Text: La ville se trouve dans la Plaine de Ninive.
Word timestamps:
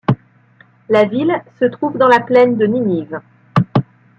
La 0.89 1.05
ville 1.05 1.43
se 1.59 1.65
trouve 1.65 1.95
dans 1.99 2.07
la 2.07 2.21
Plaine 2.21 2.57
de 2.57 2.65
Ninive. 2.65 3.19